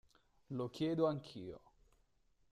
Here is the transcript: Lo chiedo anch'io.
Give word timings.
Lo 0.47 0.67
chiedo 0.71 1.05
anch'io. 1.05 1.61